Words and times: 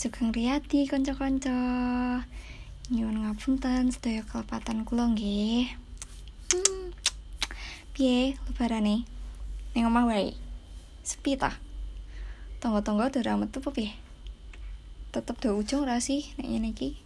Sugeng 0.00 0.32
Riyadi 0.32 0.88
kanca-kanca. 0.88 1.52
Nyuwun 2.88 3.20
ngapunten 3.20 3.92
sedaya 3.92 4.24
kelepatan 4.24 4.88
kula 4.88 5.12
nggih. 5.12 5.76
Hmm. 6.48 6.96
Piye 7.92 8.32
lebarane? 8.48 9.04
Ning 9.76 9.84
omah 9.84 10.08
wae. 10.08 10.32
Sepi 11.04 11.36
ta? 11.36 11.52
Tonggo-tonggo 12.64 13.12
ora 13.12 13.36
metu 13.36 13.60
apa 13.60 13.76
piye? 13.76 13.92
Tetep 15.12 15.36
do 15.36 15.52
ujung 15.60 15.84
ra 15.84 16.00
sih 16.00 16.32
nek 16.40 16.48
ngene 16.48 16.72
iki? 16.72 16.96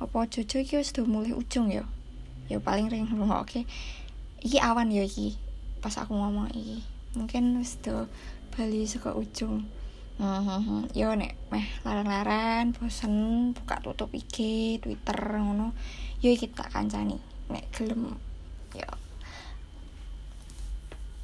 Apa 0.00 0.24
Jojo 0.32 0.64
iki 0.64 0.80
wis 0.80 0.96
do 0.96 1.04
mulih 1.04 1.36
ujung 1.36 1.68
ya? 1.68 1.84
Ya 2.48 2.56
paling 2.56 2.88
ring 2.88 3.04
ngrungokke. 3.04 3.68
Iki 4.40 4.64
awan 4.64 4.88
ya 4.88 5.04
iki. 5.04 5.36
Pas 5.84 6.00
aku 6.00 6.16
ngomong 6.16 6.56
iki. 6.56 6.80
Mungkin 7.20 7.60
wis 7.60 7.76
do 7.84 8.08
bali 8.48 8.88
saka 8.88 9.12
ujung. 9.12 9.68
Hmm, 10.20 10.84
yo 10.92 11.16
nek 11.16 11.32
meh 11.48 11.64
laran-laran 11.88 12.76
bosen 12.76 13.56
buka 13.56 13.80
tutup 13.80 14.12
IG, 14.12 14.36
Twitter 14.84 15.40
ngono. 15.40 15.72
Yo 16.20 16.28
iki 16.28 16.52
tak 16.52 16.68
kancani. 16.68 17.16
Nek 17.48 17.72
gelem 17.72 18.12
yo. 18.76 18.90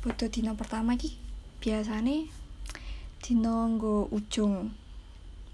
Foto 0.00 0.24
dino 0.32 0.56
pertama 0.56 0.96
iki 0.96 1.20
biasane 1.60 2.32
dino 3.20 3.68
nggo 3.76 4.08
ujung. 4.08 4.72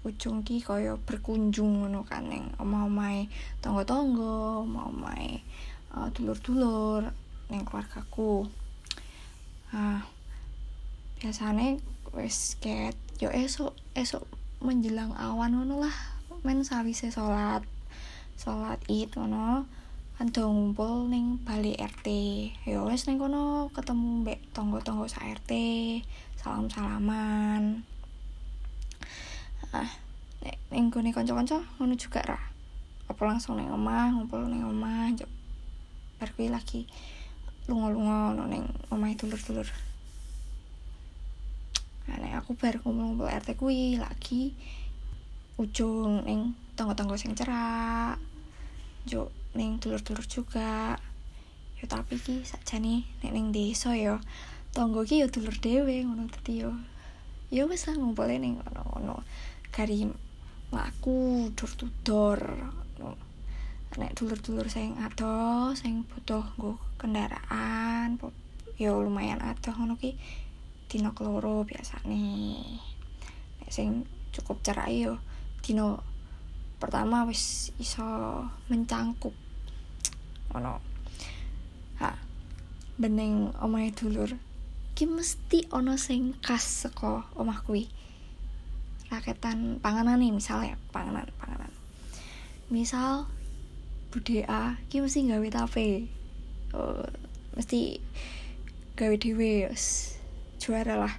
Ujung 0.07 0.47
ki 0.47 0.63
kaya 0.63 0.95
berkunjung 0.95 1.83
ngono 1.83 2.07
kan 2.07 2.31
ning 2.31 2.55
omah-omahe 2.55 3.27
tangga-tangga, 3.59 4.63
omah-omahe 4.63 5.43
uh, 5.91 6.07
dulur-dulur 6.15 7.11
ning 7.51 7.67
keluargaku. 7.67 8.47
Ah, 9.75 10.07
biasane 11.19 11.83
wis 12.15 12.55
ket 12.63 12.95
yo 13.15 13.31
esok 13.31 13.71
esok 13.95 14.27
menjelang 14.59 15.15
awan 15.15 15.55
ngono 15.55 15.87
lah. 15.87 15.95
Men 16.43 16.67
sawise 16.67 17.09
salat 17.09 17.63
salat 18.35 18.79
id 18.91 19.15
ngono. 19.15 19.63
Kan 20.15 20.31
do 20.31 20.47
ngumpul 20.47 21.11
ning 21.11 21.43
bali 21.43 21.75
RT 21.75 22.07
yo 22.67 22.87
wis 22.87 23.03
ning 23.07 23.19
kono 23.19 23.67
ketemu 23.75 24.23
mbek 24.23 24.39
tonggo-tonggo 24.55 25.11
sak 25.11 25.27
RT 25.43 25.51
salam-salaman. 26.39 27.83
Ah 29.75 29.91
nek 30.43 30.55
ning 30.71 30.87
gone 30.87 31.11
kanca-kanca 31.11 31.59
ngono 31.79 31.99
juga 31.99 32.23
ra. 32.23 32.39
Apa 33.11 33.21
langsung 33.27 33.59
ning 33.59 33.67
omah 33.67 34.15
ngumpul 34.15 34.47
ning 34.47 34.63
omah 34.63 35.11
bar 36.15 36.31
lagi 36.39 36.87
lunga-lunga 37.67 38.45
ning 38.47 38.63
omahe 38.93 39.17
dulur-dulur 39.19 39.67
aku 42.45 42.53
bar 42.61 42.77
ngumpul 42.85 43.25
RT 43.25 43.57
kuwi 43.57 43.97
lagi. 43.97 44.53
Ujung 45.57 46.29
ning 46.29 46.53
tangga-tangga 46.77 47.17
sing 47.17 47.33
cerak 47.33 48.21
jo 49.09 49.33
ning 49.57 49.81
dulur-dulur 49.81 50.21
juga. 50.29 50.93
Yo 51.81 51.89
tapi 51.89 52.21
ki 52.21 52.45
sakjane 52.45 53.01
nek 53.25 53.33
ning 53.33 53.49
desa 53.49 53.97
yo 53.97 54.21
tangga 54.77 55.01
ki 55.09 55.25
yo 55.25 55.27
dulur 55.33 55.57
dhewe 55.57 56.05
ngono 56.05 56.29
dadi 56.29 56.61
yo 56.61 56.77
yo 57.49 57.65
wis 57.65 57.89
lah 57.89 57.97
ngumpul 57.97 58.29
ning 58.29 58.61
ngono-ngono. 58.61 59.25
Kari 59.73 60.05
laku 60.69 61.49
door 61.57 61.71
to 61.73 61.89
door 62.05 62.39
nek 63.97 64.13
dulur-dulur 64.13 64.69
sing 64.69 64.93
adoh 65.01 65.73
sing 65.73 66.05
butuh 66.05 66.45
nggo 66.61 66.77
kendaraan 67.01 68.21
yo 68.77 69.01
lumayan 69.01 69.41
adoh 69.41 69.73
ngono 69.73 69.97
ki 69.97 70.13
dino 70.95 71.11
keloro 71.11 71.67
biasa 71.67 72.07
nih 72.07 72.79
sing 73.67 74.07
cukup 74.31 74.63
cerai 74.63 75.03
yo 75.03 75.19
dino 75.59 75.99
pertama 76.79 77.27
wis 77.27 77.75
iso 77.75 78.07
mencangkup. 78.71 79.35
Ono. 80.55 80.79
Ha 81.99 82.15
bening 82.95 83.51
omahe 83.59 83.91
dulur 83.91 84.39
ki 84.95 85.03
mesti 85.11 85.67
ono 85.75 85.99
sing 85.99 86.31
khas 86.39 86.87
saka 86.87 87.27
omah 87.35 87.59
kuwi. 87.67 87.91
Raketan 89.11 89.83
panganan 89.83 90.23
nih 90.23 90.31
misalnya 90.31 90.79
panganan 90.95 91.27
panganan. 91.35 91.75
Misal 92.71 93.27
budaya 94.15 94.79
ki 94.87 95.03
mesti 95.03 95.27
gawe 95.27 95.47
tape. 95.51 96.07
Oh, 96.71 97.03
mesti 97.59 97.99
gawe 98.95 99.15
dhewe 99.19 99.67
juara 100.65 100.97
lah. 100.97 101.13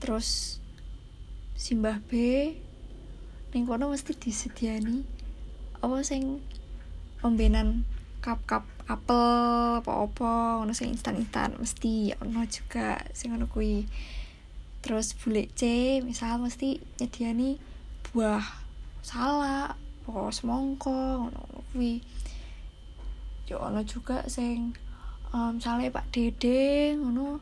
Terus 0.00 0.56
simbah 1.52 2.00
B 2.08 2.12
ning 3.52 3.68
kono 3.68 3.92
mesti 3.92 4.16
disediani 4.16 5.04
apa 5.84 6.00
sing 6.00 6.40
ombenan 7.20 7.84
kap-kap 8.24 8.64
apel 8.84 9.80
apa-apa 9.80 10.60
ngono 10.60 10.76
sing 10.76 10.92
instan-instan 10.92 11.56
mesti 11.56 12.12
ono 12.20 12.44
juga 12.48 13.00
sing 13.12 13.32
ngono 13.32 13.48
kuwi. 13.48 13.84
Terus 14.80 15.12
bule 15.16 15.48
C 15.52 15.62
misal 16.00 16.40
mesti 16.40 16.80
nyediani 17.00 17.60
buah 18.08 18.44
salak 19.00 19.76
apa 19.76 20.20
semongko 20.32 21.28
ngono 21.28 21.64
kuwi. 21.72 22.00
Yo 23.48 23.60
ono 23.60 23.84
juga 23.84 24.24
sing 24.28 24.72
um, 25.32 25.60
misalnya 25.60 25.92
Pak 25.92 26.12
Dede 26.12 26.96
ngono 26.96 27.40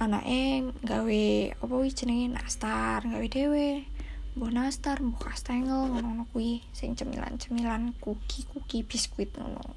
anake 0.00 0.72
gawe 0.80 1.24
apa 1.60 1.74
wih 1.76 1.92
jenenge 1.92 2.32
nastar 2.32 3.04
gawe 3.04 3.26
dhewe. 3.28 3.84
Mbuh 4.32 4.48
nastar 4.48 4.96
mbuh 5.04 5.20
kastengel 5.20 5.92
ngono-ngono 5.92 6.24
kuwi 6.32 6.64
sing 6.72 6.96
cemilan-cemilan 6.96 7.92
kuki-kuki 8.00 8.80
biskuit 8.88 9.28
ngono. 9.36 9.76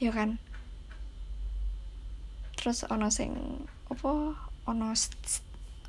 Ya 0.00 0.16
kan? 0.16 0.40
Terus 2.56 2.88
ono 2.88 3.12
sing 3.12 3.36
apa 3.92 4.32
ono 4.64 4.96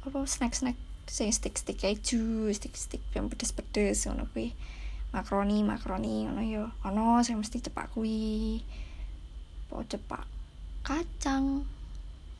apa 0.03 0.19
snack-snack 0.27 0.75
sing 1.07 1.31
stick-stick 1.31 1.79
keju 1.79 2.51
stick-stick 2.51 3.03
yang 3.15 3.31
pedes-pedes 3.31 4.03
ngono 4.03 4.27
kuwi. 4.35 4.51
Makaroni 5.15 5.63
makaroni 5.63 6.27
ngono 6.27 6.43
yo 6.43 6.75
ono 6.83 7.23
sing 7.23 7.39
mesti 7.39 7.63
cepak 7.63 7.95
kuwi. 7.95 8.59
Po 9.71 9.79
cepak 9.87 10.27
kacang 10.83 11.63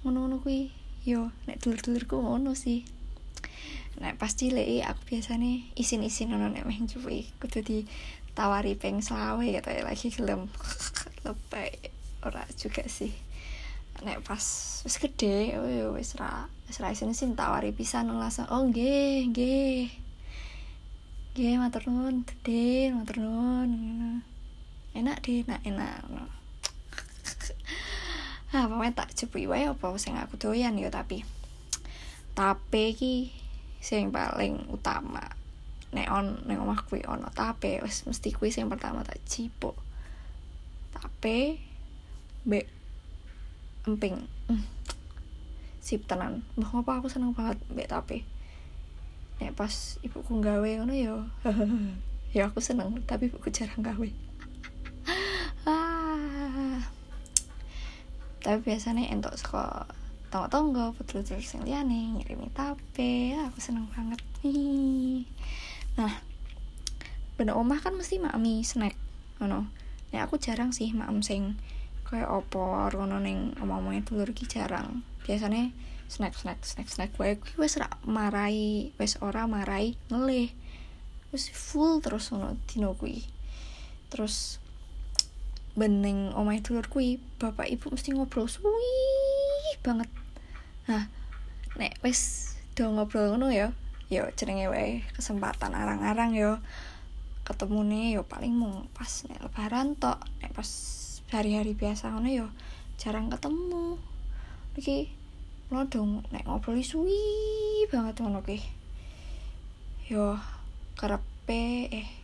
ngono-ngono 0.03 0.43
kuwi. 0.43 0.69
Yo 1.03 1.31
nek 1.47 1.63
dulur-dulurku 1.63 2.19
ngono 2.19 2.55
sih. 2.55 2.83
Nek 3.99 4.19
pas 4.19 4.31
cilik 4.35 4.83
aku 4.83 5.15
biasanya 5.15 5.63
isin-isin 5.79 6.31
ngono 6.31 6.51
nek 6.51 6.67
meh 6.67 6.79
cuy 6.87 7.27
kudu 7.39 7.59
ditawari 7.63 8.75
peng 8.75 8.99
selawe 8.99 9.43
gitu 9.43 9.69
ya 9.71 9.83
lagi 9.83 10.07
gelem 10.11 10.51
lebay 11.25 11.71
ora 12.23 12.43
juga 12.59 12.83
sih. 12.87 13.11
Nek 14.03 14.23
pas 14.27 14.43
wis 14.83 14.95
gede 14.99 15.55
oh 15.55 15.67
yo 15.67 15.87
wis 15.95 16.19
ra 16.19 16.51
wis 16.67 16.83
ra 16.83 16.91
isin-isin 16.91 17.39
tawari 17.39 17.71
pisan 17.71 18.11
langsung 18.11 18.47
oh 18.51 18.63
nggih 18.67 19.31
nggih. 19.31 19.87
Nggih 21.33 21.55
matur 21.57 21.87
nuwun 21.87 22.27
dede 22.27 22.91
matur 22.91 23.23
nuwun 23.23 23.71
enak 24.93 25.25
deh 25.25 25.41
enak 25.41 25.61
enak 25.65 26.05
Nah, 28.53 28.69
pokoknya 28.69 28.93
tak 28.93 29.17
cepui 29.17 29.49
wae 29.49 29.65
apa 29.65 29.89
sing 29.97 30.13
aku 30.13 30.37
doyan 30.37 30.77
ya 30.77 30.93
tapi 30.93 31.25
tape 32.37 32.93
ki 32.93 33.33
sing 33.81 34.13
paling 34.13 34.69
utama. 34.69 35.25
Nek 35.93 36.07
on 36.13 36.45
nek 36.45 36.61
omah 36.61 36.85
kuwi 36.85 37.01
ono 37.09 37.33
tape 37.33 37.81
wis 37.81 38.05
mesti 38.05 38.29
kuwi 38.29 38.53
sing 38.53 38.69
pertama 38.69 39.01
tak 39.01 39.17
cipok 39.25 39.73
tape 40.93 41.57
be 42.45 42.69
emping. 43.89 44.29
Mm. 44.45 44.63
sip 45.83 46.07
tenan. 46.07 46.47
Mbah 46.55 46.79
apa 46.79 47.03
aku 47.03 47.11
seneng 47.11 47.35
banget 47.35 47.57
be 47.73 47.83
tape? 47.89 48.23
Nek 49.41 49.57
pas 49.57 49.97
ibuku 50.05 50.39
gawe 50.39 50.69
ngono 50.79 50.93
yo 50.93 51.25
ya 52.37 52.49
aku 52.49 52.61
seneng 52.61 53.01
tapi 53.03 53.33
ibuku 53.33 53.49
jarang 53.49 53.81
gawe 53.81 54.09
tapi 58.43 58.59
biasanya 58.59 59.07
entok 59.07 59.39
sekolah 59.39 59.87
tonggo-tonggo 60.27 60.97
betul 60.99 61.23
terus 61.23 61.53
yang 61.55 61.63
liane 61.63 62.19
ngirimi 62.19 62.49
tape. 62.51 63.37
Ya, 63.37 63.47
aku 63.47 63.63
seneng 63.63 63.87
banget. 63.93 64.19
Nih 64.43 65.23
nah 65.93 66.25
bener 67.37 67.53
omah 67.53 67.77
kan 67.79 67.93
mesti 67.93 68.17
mami 68.19 68.65
snack 68.65 68.97
ngono. 69.37 69.69
Ya 70.11 70.25
aku 70.25 70.41
jarang 70.41 70.73
sih 70.73 70.89
mam 70.91 71.21
sing 71.21 71.55
kayak 72.03 72.29
opor 72.29 72.93
ngono 72.93 73.21
neng 73.21 73.53
omah-omahnya 73.61 74.03
dulur 74.09 74.33
ki 74.33 74.49
jarang. 74.49 75.05
Biasanya 75.23 75.69
snack 76.09 76.33
snack 76.33 76.65
snack 76.65 76.89
snack. 76.89 77.13
Wae 77.21 77.37
kuwi 77.37 77.69
wis 77.69 77.77
ra 77.77 77.87
marai 78.03 78.89
wis 78.97 79.21
ora 79.21 79.45
marai 79.45 79.95
ngelih. 80.09 80.49
Wis 81.29 81.53
full 81.53 82.01
terus 82.01 82.33
ngono 82.33 82.57
dino 82.65 82.97
terus 84.09 84.61
bening 85.73 86.29
omah 86.37 86.57
dulur 86.61 86.85
kui 86.85 87.17
bapak 87.41 87.69
ibu 87.69 87.89
mesti 87.89 88.13
ngobrol. 88.13 88.45
Suwi 88.45 88.93
banget. 89.81 90.09
Nah 90.89 91.09
nek 91.73 91.97
wis 92.05 92.53
do 92.77 92.85
ngobrol 92.89 93.33
ngono 93.33 93.49
ya 93.49 93.73
yo 94.13 94.29
jenenge 94.37 94.69
wae 94.69 95.01
kesempatan 95.17 95.73
arang-arang 95.73 96.37
yo 96.37 96.61
ketemu 97.43 97.79
nih 97.89 98.05
yo 98.15 98.21
paling 98.23 98.53
mung 98.53 98.85
pas 98.93 99.09
nek 99.25 99.41
lebaran 99.41 99.97
tok 99.97 100.21
nek 100.39 100.53
pas 100.53 100.69
hari-hari 101.33 101.73
biasa 101.73 102.13
ngono 102.13 102.29
yo 102.29 102.47
jarang 103.01 103.33
ketemu. 103.33 103.97
Iki 104.77 105.09
lo 105.73 105.89
dong 105.89 106.21
nek 106.29 106.45
ngobrol 106.45 106.77
suwi 106.85 107.17
banget 107.89 108.21
ngono 108.21 108.45
ki. 108.45 108.61
Yo 110.13 110.37
karepe 110.93 111.89
eh 111.89 112.22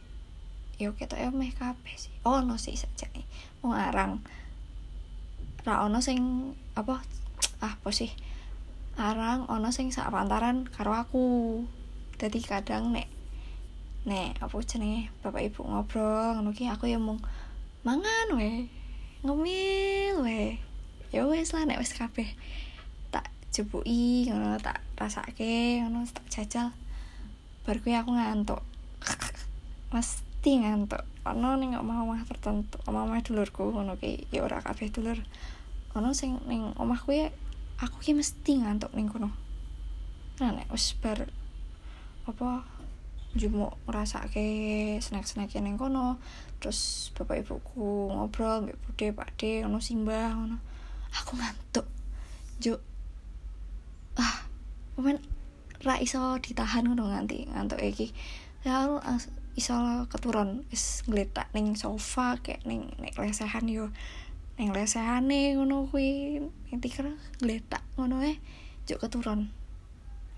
yo 0.80 0.96
kita 0.96 1.20
ya 1.20 1.28
meh 1.28 1.52
kabeh 1.52 1.92
sih. 2.00 2.16
Oh 2.24 2.40
no 2.40 2.56
sih 2.56 2.80
saja 2.80 3.12
nih. 3.12 3.28
Mau 3.60 3.76
arang. 3.76 4.24
Ra 5.68 5.84
ono 5.84 6.00
sing 6.00 6.56
apa 6.80 7.04
ah 7.66 7.76
apa 7.76 7.92
sih? 7.92 8.08
Arang 8.96 9.44
ono 9.52 9.76
sing 9.76 9.92
sak 9.92 10.08
pantaran 10.08 10.64
karo 10.72 10.96
aku. 10.96 11.60
Jadi 12.16 12.40
kadang 12.40 12.96
nek 12.96 13.12
nek 14.08 14.40
apa 14.40 14.56
jenenge 14.64 15.12
bapak 15.20 15.52
ibu 15.52 15.68
ngobrol 15.68 16.40
ngono 16.40 16.56
aku 16.56 16.88
ya 16.88 16.96
mung 16.96 17.20
mangan 17.84 18.40
we 18.40 18.72
ngemil 19.20 20.24
we 20.24 20.56
ya 21.12 21.28
wes 21.28 21.52
lah 21.52 21.68
nek 21.68 21.84
wes 21.84 21.92
kabeh. 21.92 22.32
Tak 23.12 23.28
jebuki 23.52 24.32
ngono 24.32 24.56
tak 24.64 24.80
rasake 24.96 25.84
ngono 25.84 26.08
tak 26.08 26.24
jajal. 26.32 26.72
Baru 27.68 27.84
aku 27.84 28.16
ngantuk 28.16 28.64
mesti 30.40 30.56
ngantuk 30.56 31.04
ono 31.28 31.60
ning 31.60 31.76
omah-omah 31.76 32.24
tertentu 32.24 32.80
omah-omah 32.88 33.20
dulurku 33.28 33.76
ngono 33.76 34.00
ki. 34.00 34.32
Ya 34.32 34.48
ora 34.48 34.64
kabeh 34.64 34.88
dulur. 34.88 35.20
Ono 36.00 36.16
sing 36.16 36.40
ning 36.48 36.72
omahku 36.80 37.12
ya 37.12 37.28
aku 37.76 38.00
ki 38.00 38.16
mesti 38.16 38.64
ngantuk 38.64 38.88
ning 38.96 39.12
kono. 39.12 39.36
Nah 40.40 40.56
nek 40.56 40.72
wis 40.72 40.96
bar 40.96 41.28
apa 42.24 42.64
jumuk 43.36 43.76
ngrasake 43.84 44.96
snack-snack 45.04 45.52
ning 45.60 45.76
kono 45.76 46.24
terus 46.64 47.12
bapak 47.20 47.44
ibuku 47.44 48.08
ngobrol 48.16 48.64
mbak 48.64 48.80
bude 48.80 49.12
pak 49.12 49.36
de 49.36 49.68
ngono 49.68 49.84
simbah 49.84 50.40
ngono. 50.40 50.56
Aku 51.20 51.36
ngantuk. 51.36 51.84
Jo 52.64 52.80
ah 54.16 54.48
momen 54.96 55.20
ra 55.84 56.00
iso 56.00 56.40
ditahan 56.40 56.88
ngono 56.88 57.12
nganti 57.12 57.52
ngantuk 57.52 57.84
iki. 57.84 58.16
Ya 58.64 58.88
iso 59.60 59.76
keturun. 60.08 60.64
Wis 60.72 61.04
ngletak 61.04 61.52
ning 61.52 61.76
sofa 61.76 62.40
kayak 62.40 62.64
ning 62.64 62.88
nek 63.04 63.20
lesehan 63.20 63.68
yo. 63.68 63.92
Ning 64.56 64.72
lesehane 64.72 65.60
ngono 65.60 65.88
kuwi 65.92 66.40
ning 66.72 66.78
tikar 66.80 67.12
ngletak 67.44 67.84
ngono 68.00 68.24
eh 68.24 68.40
juk 68.88 69.04
keturun. 69.04 69.52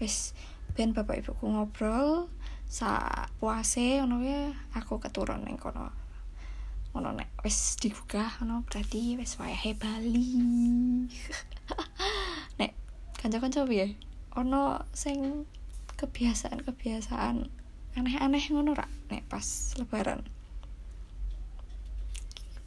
Wis 0.02 0.34
ben 0.74 0.98
bapak 0.98 1.22
ibuku 1.22 1.46
ngobrol 1.46 2.26
sa 2.66 3.02
puase 3.38 4.02
ngono 4.02 4.26
ya 4.26 4.50
aku 4.74 4.98
keturun 4.98 5.46
ning 5.46 5.62
kono. 5.62 5.94
Ngono 6.92 7.14
nek 7.14 7.30
wis 7.46 7.78
digugah 7.78 8.42
ngono 8.42 8.66
berarti 8.66 9.22
wis 9.22 9.38
wayahe 9.38 9.78
Bali. 9.78 10.34
Nek 12.60 12.72
kanca-kanca 13.16 13.64
piye? 13.70 13.96
Ono 14.36 14.82
sing 14.92 15.46
kebiasaan-kebiasaan 16.02 17.61
aneh-aneh 17.92 18.44
ngono 18.56 18.72
rak 18.72 18.88
nek 19.12 19.28
pas 19.28 19.76
lebaran. 19.76 20.24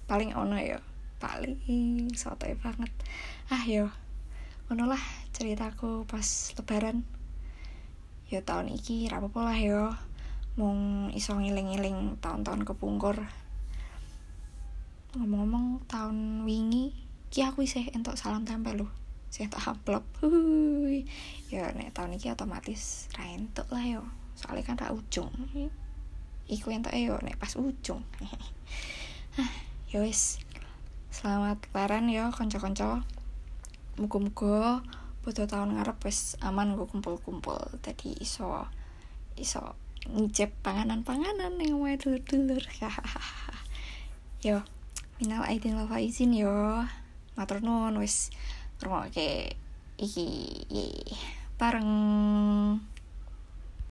Paling 0.05 0.37
ono 0.37 0.61
ya. 0.61 0.81
Paling 1.17 2.13
sotoy 2.13 2.53
banget. 2.61 2.93
Ah 3.49 3.65
yo. 3.65 3.89
Ngono 4.69 4.93
lah 4.93 5.01
ceritaku 5.33 6.05
pas 6.05 6.53
lebaran. 6.61 7.01
Yo 8.29 8.45
tahun 8.45 8.69
iki 8.69 9.09
ra 9.09 9.25
apa 9.25 9.41
lah 9.41 9.57
yo. 9.57 9.97
Mung 10.61 11.09
iso 11.17 11.33
ngiling-ngiling 11.35 12.21
tahun-tahun 12.21 12.69
kepungkur. 12.69 13.17
Ngomong-ngomong 15.17 15.89
tahun 15.89 16.45
wingi 16.45 16.93
ki 17.33 17.49
aku 17.49 17.65
isih 17.65 17.89
entuk 17.97 18.15
salam 18.15 18.45
tempel 18.45 18.85
loh 18.85 18.93
sing 19.33 19.49
tak 19.49 19.65
amplop. 19.67 20.05
Ya 21.49 21.73
nek 21.73 21.97
tahun 21.97 22.21
iki 22.21 22.29
otomatis 22.29 23.09
ra 23.17 23.25
entuk 23.25 23.67
lah 23.73 23.83
yo 23.83 24.05
soalnya 24.35 24.65
kan 24.67 24.77
tak 24.79 24.93
ujung. 24.95 25.31
Iku 26.51 26.71
yang 26.71 26.85
tak 26.85 26.99
yo 26.99 27.19
nek 27.23 27.39
pas 27.39 27.55
ujung. 27.57 28.03
Ya 29.95 30.03
wis. 30.03 30.43
Selamat 31.15 31.63
lebaran 31.71 32.11
yo 32.11 32.35
konco-konco 32.35 33.07
muga-muga 33.95 34.83
butuh 35.23 35.47
tahun 35.47 35.79
ngarep 35.79 36.03
wis 36.03 36.35
aman 36.43 36.75
gue 36.75 36.83
kumpul-kumpul. 36.91 37.79
Tadi 37.79 38.19
iso 38.19 38.67
iso 39.39 39.79
ngicip 40.11 40.51
panganan-panganan 40.67 41.63
yang 41.63 41.79
mau 41.79 41.95
dulur-dulur. 41.95 42.61
Yo 44.47 44.61
minal 45.23 45.47
aidin 45.49 45.79
wal 45.79 45.89
faizin 45.89 46.37
yo. 46.37 46.85
Matur 47.39 47.65
nuwun 47.65 47.97
wis 48.03 48.29
ngrungokke 48.83 49.57
iki 49.97 50.29
bareng 51.57 51.89